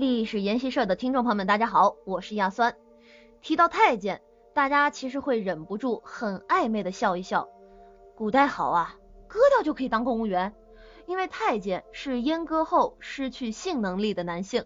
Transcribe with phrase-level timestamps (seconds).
[0.00, 2.74] 历史研习社的听众朋友们，大家好，我是亚酸。
[3.42, 4.22] 提到太监，
[4.54, 7.50] 大家其实会忍不住很暧昧的笑一笑。
[8.16, 8.96] 古代好啊，
[9.28, 10.54] 割掉就可以当公务员，
[11.04, 14.64] 因为太监是阉割后失去性能力的男性，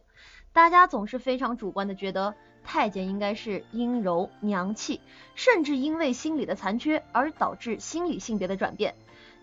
[0.52, 5.00] 大家总是非常主观的觉得太监应该是阴柔娘气，
[5.34, 8.94] 甚至因为心理的残缺而导致心理性别的转变。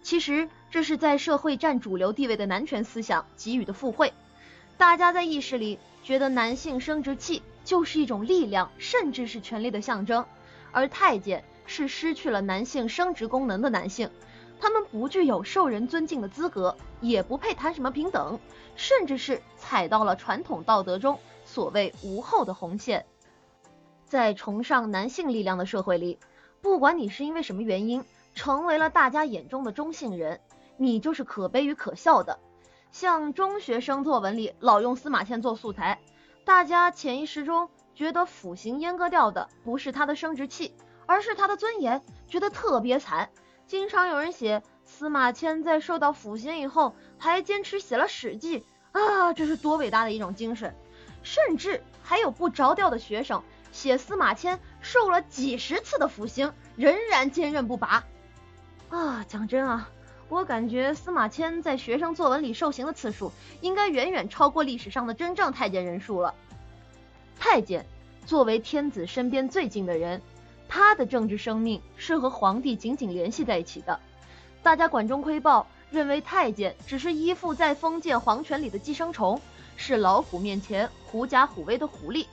[0.02, 4.14] 其实这是在社会占主流地位的男权思想给予的附会。
[4.82, 10.26] 大家在意识里觉得男性生殖器就是一种力量，甚至是权力的象征，
[10.72, 14.10] 而太监是失去了男性生殖功能的男性，
[14.60, 18.40] 他们不具有受人尊敬的资格，也不配谈什么平等，
[18.76, 23.06] 甚至是踩到了传统道德中所谓无后的红线。
[24.06, 26.18] 在崇尚男性力量的社会里，
[26.60, 28.04] 不管你是因为什么原因
[28.34, 30.42] 成为了大家眼中的中性人，
[30.76, 32.40] 你就是可悲与可笑的。
[32.92, 36.00] 像中学生作文里老用司马迁做素材，
[36.44, 40.76] 大家潜意识中觉得腐刑阉割掉的不是他的生殖器，
[41.06, 43.30] 而是他的尊严，觉得特别惨。
[43.66, 48.60] 经常有人写司马迁在受到腐刑以后还坚持写了《史记》，
[48.92, 50.76] 啊，这是多伟大的一种精神！
[51.24, 58.04] 甚至还有不着调的学生写司马迁受了几十次的腐刑，仍然坚韧不拔。
[58.90, 59.90] 啊，讲真啊。
[60.32, 66.34] 我感觉司马迁在学生作文里受刑的次数，应该远远超过历史上的真正太监人数了。
[67.38, 67.86] 太监
[68.26, 70.22] 作为天子身边最近的人，
[70.70, 74.00] 他的政治生命是和皇帝紧紧联系在一起的。
[74.64, 79.42] 大家管中窥豹，认为太监只是依附在封建皇权里的寄生虫，
[79.76, 82.26] 是老虎面前狐假虎威的狐狸。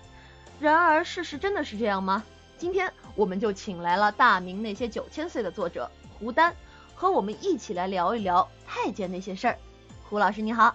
[0.60, 2.22] 然而，事实真的是这样吗？
[2.56, 6.54] 今天我们就请来了《大明那些九千岁》的作者胡丹。
[6.98, 9.56] 和我们一起来聊一聊太监那些事儿。
[10.02, 10.74] 胡老师你好，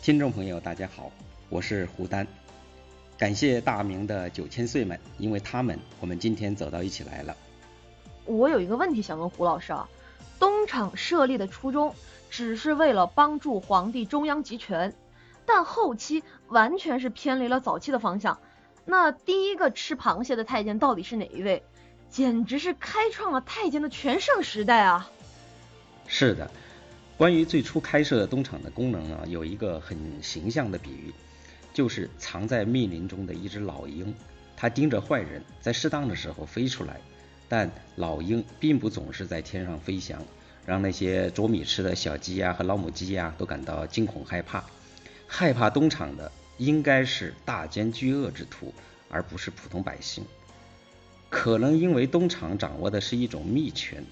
[0.00, 1.12] 听众朋友大家好，
[1.50, 2.26] 我是胡丹。
[3.18, 7.36] 感谢大明的九千岁们，因为他们，我们今天走到一起来了。
[8.24, 9.86] 我有一个问题想问胡老师啊，
[10.38, 11.94] 东厂设立的初衷
[12.30, 14.94] 只是为了帮助皇帝中央集权，
[15.44, 18.38] 但后期完全是偏离了早期的方向。
[18.86, 21.62] 那第一个吃螃蟹的太监到底是哪一位？
[22.08, 25.10] 简直是开创了太监的全盛时代啊！
[26.10, 26.50] 是的，
[27.18, 31.12] 关于最初开设东厂的功能呢，有一个很形象的比喻，
[31.74, 34.12] 就是藏在密林中的一只老鹰，
[34.56, 36.98] 它盯着坏人，在适当的时候飞出来。
[37.46, 40.22] 但老鹰并不总是在天上飞翔，
[40.64, 44.64] 让那些啄米吃的小鸡呀和老母鸡呀都感到惊恐害怕。
[45.26, 48.72] 害怕东厂的应该是大奸巨恶之徒，
[49.10, 50.24] 而不是普通百姓。
[51.28, 54.02] 可能因为东厂掌握的是一种秘权。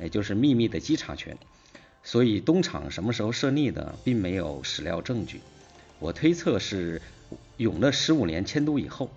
[0.00, 1.36] 也就是秘密的稽查权，
[2.02, 5.40] 所以东厂什么时候设立的，并没有史料证据。
[6.00, 7.00] 我推测是
[7.56, 9.10] 永乐十五年迁都以后。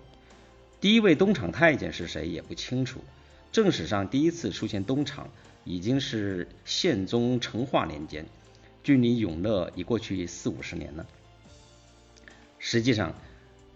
[0.80, 3.00] 第一位东厂太监是谁也不清楚。
[3.50, 5.28] 正史上第一次出现东厂，
[5.64, 8.26] 已经是宪宗成化年间，
[8.84, 11.06] 距离永乐已过去四五十年了。
[12.58, 13.14] 实际上，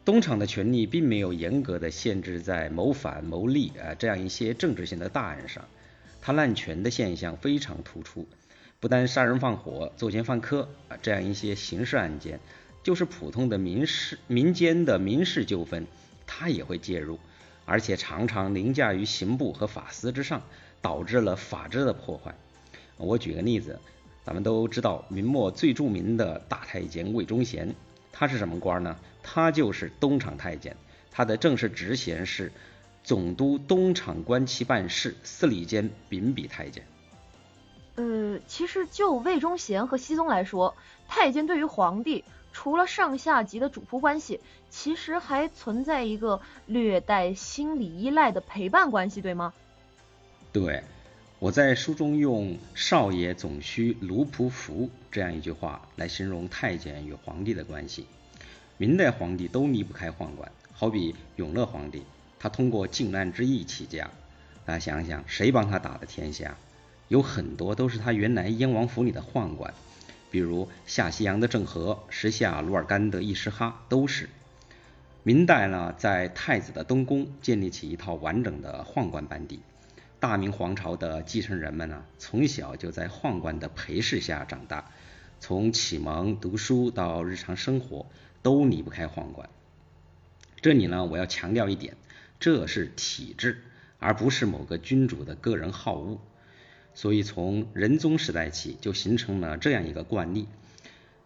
[0.05, 5.65] 东厂的权力并没有严格的限制在谋反谋利啊这样一些政治性的大案上。
[6.25, 8.29] 他滥权的现象非常突出，
[8.79, 12.39] 不单杀人放火、作奸犯科啊这样一些刑事案件，
[12.85, 15.85] 就是普通的民事、民间的民事纠纷，
[16.25, 17.19] 他也会介入，
[17.65, 20.43] 而且常常凌驾于刑部和法司之上，
[20.81, 22.33] 导致了法治的破坏。
[22.99, 23.81] 我举个例子，
[24.25, 27.75] 咱们都知道明末最著名的大太监魏忠贤，
[28.13, 28.97] 他是什么官呢？
[29.25, 30.77] 他就是东厂太监，
[31.11, 32.53] 他的正式职衔是。
[33.05, 36.85] 总督东厂官旗办事司礼监秉笔太监。
[37.97, 40.75] 呃，其实就魏忠贤和熹宗来说，
[41.09, 44.41] 太监对于皇帝除了上下级的主仆关系，
[44.71, 49.53] 其实还存在一个略带心理依赖的陪伴关系，对吗？
[50.53, 50.83] 对，
[51.39, 58.07] 我在书中用“少爷总需奴仆服”这样一句话来形容太监与皇帝的关系。
[58.79, 62.03] 明代皇帝都离不开宦官，好比永乐皇帝。
[62.43, 64.11] 他通过靖难之役起家，
[64.65, 66.57] 大家想想，谁帮他打的天下？
[67.07, 69.73] 有很多都是他原来燕王府里的宦官，
[70.33, 74.29] 比如下西洋的郑和、时下努尔干的伊什哈都是。
[75.23, 79.61] 明代呢，在太子的东宫建立起一套完整的宦官班底，
[80.19, 84.91] 大明皇朝的继承人们呢，从小就在宦官的陪侍下长大，
[85.39, 88.07] 从启蒙读书到日常生活
[88.43, 89.49] 都离不开宦官。
[90.61, 91.95] 这里呢，我要强调一点。
[92.43, 93.63] 这是体制，
[94.01, 96.21] 而不是某个君主的个人好恶。
[96.93, 100.49] 所以从仁宗时代起，就形成了这样一个惯例：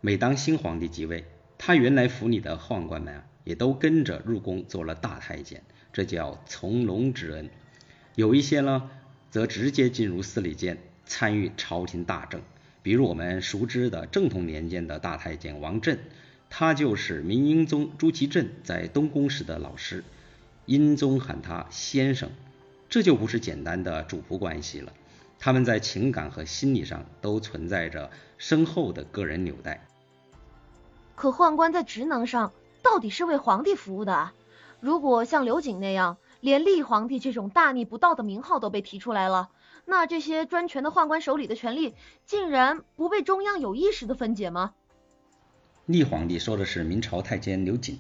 [0.03, 1.25] 每当新皇帝即位，
[1.57, 7.49] 他原来府里的宦官们啊，也都跟着入宫做了大太监，这叫从龙之恩。
[8.15, 8.91] 有一些呢，
[9.31, 10.77] 则直接进入司礼监，
[11.07, 12.43] 参与朝廷大政。
[12.83, 15.99] 比如我们熟知的正统年间的大太监王振，
[16.51, 20.05] 他就是明英宗朱祁镇在东宫时的老师，
[20.67, 22.31] 英宗喊他先生，
[22.89, 24.93] 这就不是简单的主仆关系了。
[25.39, 29.87] 他们在情感和心理上都存在着深厚的个人纽带。
[31.15, 32.53] 可宦官在职能上
[32.83, 34.35] 到底是为皇帝服务的啊？
[34.81, 39.51] 如果像刘瑾那样，连立皇帝这种大逆不道的名号都被提出来了，
[39.85, 41.95] 那这些专权的宦官手里的权力
[42.27, 44.75] 竟然不被中央有意识的分解吗？
[45.87, 47.99] 立皇帝说的是明朝太监刘瑾，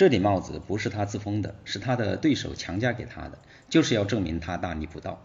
[0.00, 3.38] 这顶帽子不是他自封的，是他的对手强加给他的，
[3.68, 5.22] 就是要证明他大逆不道。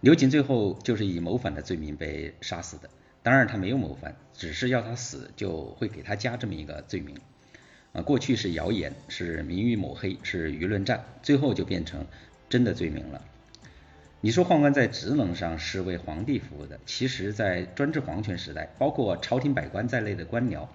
[0.00, 2.88] 刘瑾最后就是以谋反的罪名被杀死的，
[3.24, 7.16] 当然他没有谋反，只是要他死就会给他加这么一个罪名。
[7.92, 12.06] 啊，过去是谣言，是名誉抹黑，是舆论战，最后就变成
[12.48, 13.20] 真的罪名了。
[14.20, 20.68] 你说宦官在职能上是为皇帝服务的，其实，在专制皇权时代，包括朝廷百官在内的官僚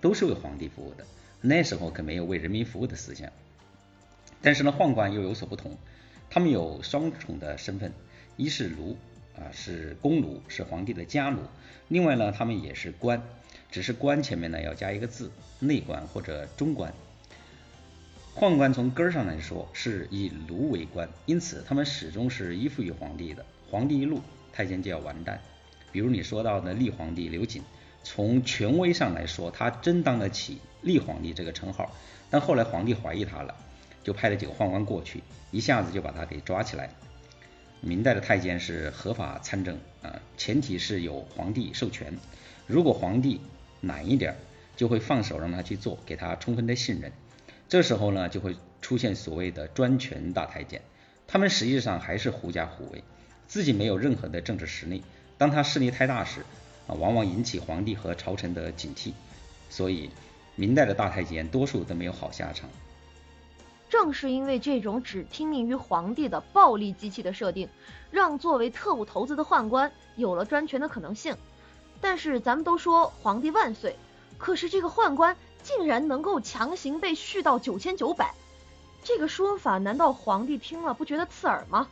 [0.00, 1.04] 都是为皇帝服务的。
[1.46, 3.30] 那时候可没有为人民服务的思想。
[4.42, 5.76] 但是呢，宦官又有所不同，
[6.28, 7.92] 他们有双重的身份，
[8.36, 8.96] 一是奴
[9.36, 11.38] 啊，是公奴，是皇帝的家奴；
[11.88, 13.22] 另外呢，他们也是官。
[13.70, 16.92] 只是官前面呢要加一个字，内官或者中官。
[18.34, 23.44] 宦官从根儿上来说是以奴为官，因此他们始终是依附于皇帝的。
[23.70, 24.20] 皇帝一怒，
[24.52, 25.40] 太监就要完蛋。
[25.90, 27.62] 比如你说到的立皇帝刘瑾，
[28.04, 31.94] 从权威上来说，他真当得起立皇帝这个称号。
[32.30, 33.54] 但后来皇帝怀疑他了，
[34.02, 36.88] 就派了几个宦官过去，一下子就把他给抓起来。
[37.82, 42.16] 明代的太监是合法参政啊，前提是有皇帝授权。
[42.66, 43.40] 如果皇帝
[43.82, 44.34] 懒一点，
[44.76, 47.12] 就会放手让他去做，给他充分的信任。
[47.68, 50.80] 这时候呢，就会出现所谓的专权大太监，
[51.26, 53.04] 他们实际上还是狐假虎威，
[53.46, 55.02] 自己没有任何的政治实力。
[55.38, 56.40] 当他势力太大时，
[56.86, 59.12] 啊，往往引起皇帝和朝臣的警惕。
[59.68, 60.10] 所以，
[60.56, 62.68] 明代的大太监多数都没有好下场。
[63.88, 67.68] 正是因为这种只听命于皇帝的暴力机器的设定，
[68.10, 71.36] 让作为特务头子的宦官有了专权的可能性。
[72.00, 73.96] 但是咱们都说皇帝万岁，
[74.38, 78.34] 可是这个宦官竟然能够强行被续到九千九百，
[79.04, 81.88] 这个说法难道皇帝听了不觉得刺耳吗？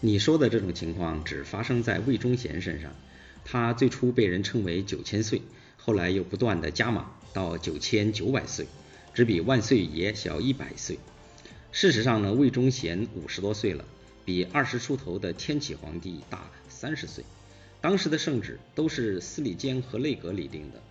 [0.00, 2.90] 你说的这种情况只发生在魏忠贤身上，
[3.44, 5.42] 他最初被人称为九千岁，
[5.88, 8.66] 后来又不断的加码到九千九百岁，
[9.14, 10.98] 只比万岁爷小一百岁。
[11.72, 13.86] 事实上呢，魏忠贤五十多岁了，
[14.22, 17.24] 比二十出头的天启皇帝大三十岁。
[17.80, 20.82] 当时的圣旨都是司礼监和内阁拟定的，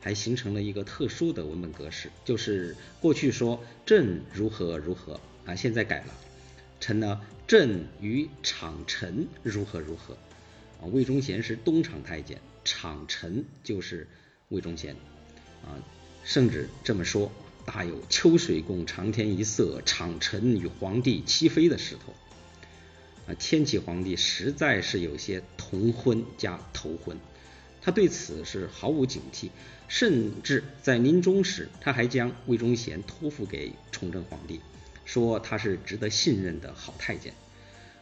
[0.00, 6.14] 还形成了一个特殊的文本格式，就是过去说朕如何如何啊，现在改了，
[6.78, 10.14] 成了朕与场臣如何如何
[10.80, 10.86] 啊。
[10.92, 14.06] 魏忠贤是东厂太监，场臣就是
[14.54, 14.94] 魏忠贤
[15.64, 15.76] 啊。
[16.24, 17.30] 甚至这么说，
[17.66, 22.14] 大有秋水共长天一色，长臣与皇帝齐飞的势头。
[23.26, 27.18] 啊，天启皇帝实在是有些同婚加头婚，
[27.82, 29.48] 他对此是毫无警惕，
[29.88, 34.60] 甚至在临终时，他还将魏忠贤托付给崇祯皇帝，
[35.04, 37.34] 说他是值得信任的好太监。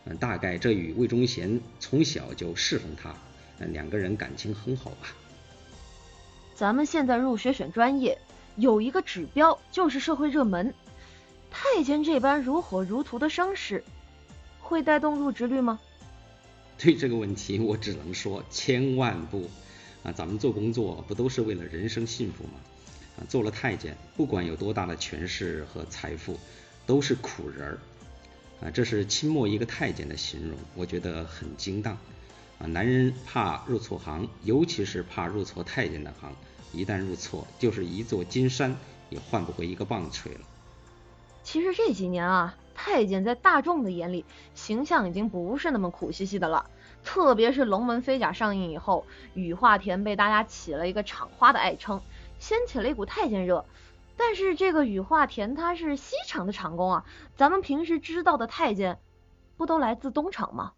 [0.05, 3.17] 嗯，大概这与魏忠贤从小就侍奉他，
[3.59, 5.17] 两个人感情很好吧。
[6.63, 8.17] 咱们现在入学选专业
[8.55, 10.73] 有一个指标就是社会热门，
[11.51, 13.83] 太监这般如火如荼的声势。
[14.61, 15.81] 会带动入职率吗？
[16.79, 19.51] 对这个问题，我只能说千万不
[20.05, 20.13] 啊！
[20.13, 22.53] 咱们做工作不都是为了人生幸福吗？
[23.19, 26.39] 啊，做了太监，不管有多大的权势和财富，
[26.87, 27.79] 都是苦人儿
[28.65, 28.71] 啊！
[28.71, 31.95] 这是清末一个太监的形容，我觉得很精当
[32.61, 32.67] 啊！
[32.69, 36.33] 男人怕入错行，尤其是怕入错太监的行，
[36.73, 38.77] 一旦入错，就是一座金山
[39.11, 40.41] 也换不回一个棒槌了。
[41.43, 42.57] 其实这几年啊。
[42.75, 44.25] 太监在大众的眼里
[44.55, 46.71] 形象已经不是那么苦兮兮的了，
[47.05, 52.01] 特别是《龙门飞甲》上映以后，羽化田被大家起了一个厂花的爱称，
[52.41, 53.67] 掀起了一股太监热。
[54.17, 57.05] 但是这个羽化田他是西厂的厂工啊，
[57.37, 58.99] 咱们平时知道的太监
[59.59, 60.73] 不都来自东厂吗？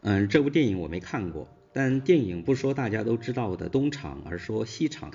[0.00, 1.46] 嗯，这部电影我没看过，
[1.78, 5.12] 但电影不说大家都知道的东厂，而说西厂，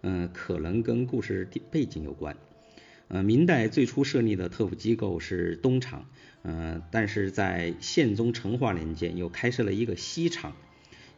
[0.00, 2.36] 嗯，可能跟故事背景有关。
[3.06, 6.06] 呃，明代最初设立的特务机构是东厂，
[6.42, 10.56] 呃，但是在宪宗成化年间又开设了一个西厂，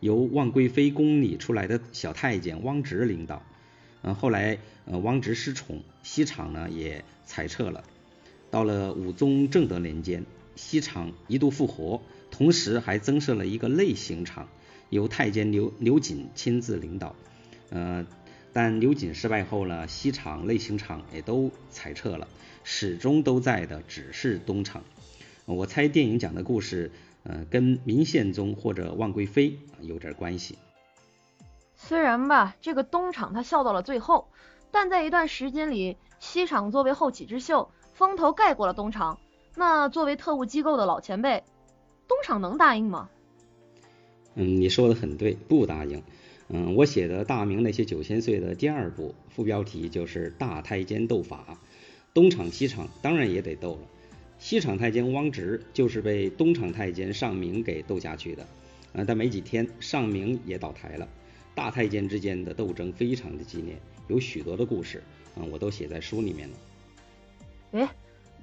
[0.00, 3.42] 由万贵妃宫里出来的小太监汪直领导。
[4.02, 7.82] 嗯，后来呃汪直失宠，西厂呢也裁撤了。
[8.50, 14.50] 到了武宗正德年间，西厂一度复活，同时还增设了一个内刑厂，
[14.92, 17.16] 由太监刘刘瑾亲自领导。
[17.70, 18.06] 呃，
[18.52, 22.28] 但刘瑾失败后呢，西厂、内刑厂也都裁撤了，
[22.62, 24.84] 始终都在的只是东厂。
[25.46, 30.58] 我猜电影讲的故事，呃，跟明宪宗或者万贵妃有点关系。
[31.74, 34.28] 虽然吧，这个东厂他笑到了最后，
[34.70, 39.18] 但在一段时间里，西厂作为后起之秀，风头盖过了东厂。
[39.56, 41.42] 那作为特务机构的老前辈，
[42.06, 43.08] 东厂能答应吗？
[44.34, 46.02] 嗯，你说的很对，不答应。
[46.48, 51.58] 嗯，我写的大明那些九千岁的第二部副标题就是大太监斗法，
[52.12, 53.80] 东厂西厂当然也得斗了。
[54.38, 58.46] 西厂太监汪直就是被东厂太监尚明给斗下去的。
[58.92, 61.08] 啊，但没几天，尚明也倒台了。
[61.54, 65.02] 大太监之间的斗争非常的激烈，有许多的故事，
[65.36, 66.54] 啊，我都写在书里面了。
[67.72, 67.88] 哎，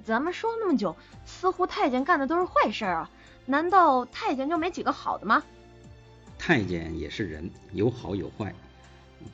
[0.04, 3.10] 咱们说那么久，似乎太监干的都是坏事啊？
[3.46, 5.44] 难道太监就没几个好的吗？
[6.40, 8.54] 太监也是人，有好有坏。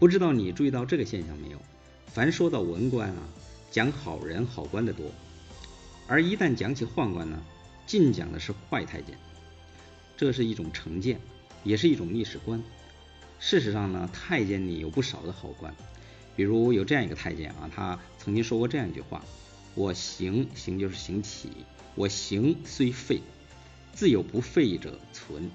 [0.01, 1.63] 不知道你注意到这个现象没有？
[2.09, 3.29] 凡说到文官啊，
[3.71, 5.07] 讲好人好官的多，
[6.09, 7.41] 而一旦讲起宦官呢，
[7.87, 9.17] 尽讲的是坏太监。
[10.17, 11.21] 这是一种成见，
[11.63, 12.61] 也是一种历史观。
[13.39, 15.73] 事实上呢，太监里有不少的好官，
[16.35, 19.25] 比如有这样一个太监啊，他曾经说过这样一句话
[19.77, 21.51] ：“我行行就是行体，
[21.95, 23.21] 我行虽废，
[23.95, 25.49] 自有不废者存。”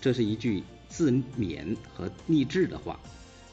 [0.00, 2.98] 这是一句自勉和励志的话，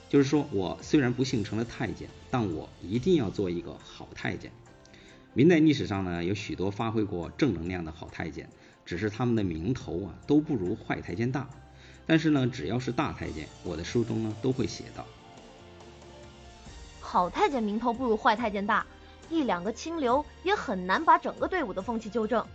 [0.10, 4.52] 就是说我虽然不幸成了太监，但我一定要做一个好太监。
[5.34, 8.50] 明代历史上呢，有许多发挥过正能量的好太监，
[8.86, 11.48] 只是他们的名头啊都不如坏太监大。
[12.06, 15.06] 但是呢，只要是大太监，我的书中呢都会写到。
[17.02, 18.86] 好太监名头不如坏太监大，
[19.30, 22.46] 一两个清流也很难把整个队伍的风气纠正。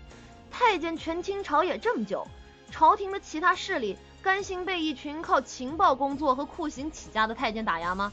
[0.50, 2.26] 太监权倾朝野这么久，
[2.72, 8.10] 朝廷的其他势力甘心被一群靠情报工作和酷刑起家的太监打压吗？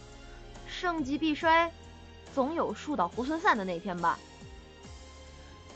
[0.68, 1.72] 盛极必衰，
[2.36, 4.20] 总有树倒猢狲散的那天吧。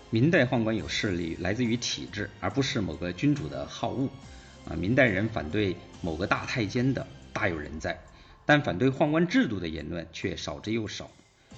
[0.09, 4.07] 明代宦官有势力来自于体制，而不是某个君主的好恶。
[4.69, 7.99] 啊，明代人反对某个大太监的大有人在，
[8.45, 11.09] 但反对宦官制度的言论却少之又少。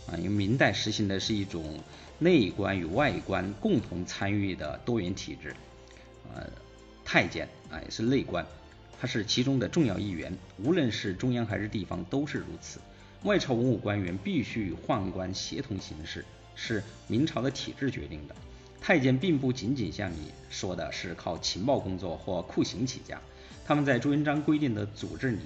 [0.08, 1.80] 啊，因为明代实行的是一种
[2.20, 5.56] 内官与外官共同参与的多元体制。
[6.34, 6.48] 呃，
[7.06, 8.46] 太监啊也是内官，
[9.00, 12.82] 他是其中的重要一员，无论是中央还是地方都是如此。
[13.24, 18.36] 外朝文武官员必须与宦官协同行事，是明朝的体制决定的。
[18.82, 23.20] 太监并不仅仅像你说的是靠情报工作或酷刑起家，
[23.66, 25.40] 他们在朱元璋规定的组织里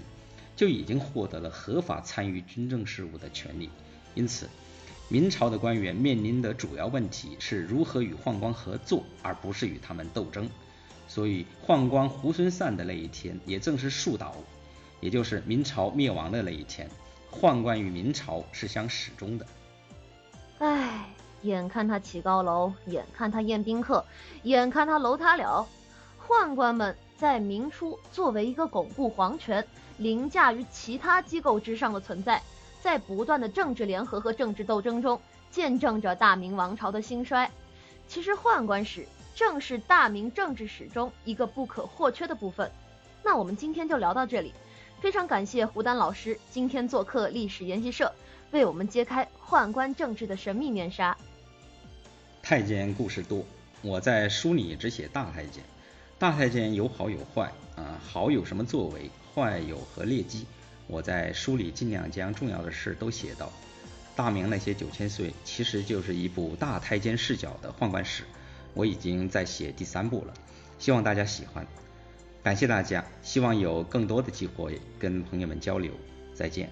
[0.55, 3.69] 就已经获得了合法参与军政事务的权利。
[4.13, 4.49] 因此，
[5.07, 10.49] 明朝的官员面临的主要问题是如何与宦官合作，而不是与他们斗争。
[11.09, 14.33] 所以，宦官猢狲散的那一天，也正是树倒，
[15.01, 16.89] 也就是明朝灭亡的那一天。
[17.29, 19.45] 宦官与明朝是相始终的。
[20.59, 21.05] 唉。
[21.43, 24.03] 眼看他起高楼，眼看他宴宾客，
[24.43, 25.65] 眼看他楼塌了。
[26.27, 29.65] 宦官们在明初作为一个巩固皇权、
[29.99, 32.43] 凌驾于其他机构之上的存在，
[32.81, 35.17] 在不断的政治联合和政治斗争中，
[35.49, 37.49] 见证着大明王朝的兴衰。
[38.09, 39.07] 其实宦官史
[39.39, 42.69] 正是大明政治史中一个不可或缺的部分。
[43.24, 44.53] 那我们今天就聊到这里，
[45.00, 48.13] 非常感谢胡丹老师今天做客历史研习社，
[48.51, 51.17] 为我们揭开宦官政治的神秘面纱。
[52.43, 53.46] 太监故事多，
[53.81, 55.63] 我在书里只写大太监。
[56.17, 60.46] 大太监有好有坏啊，好有什么作为，坏有何劣迹？
[60.86, 63.50] 我在书里尽量将重要的事都写到。
[64.17, 68.25] 大明那些九千岁，其实就是一部大太监视角的宦官史。
[68.73, 70.33] 我已经在写第三部了，
[70.77, 71.65] 希望大家喜欢。
[72.41, 75.91] 感谢大家，希望有更多的机会跟朋友们交流。
[76.33, 76.69] 再见。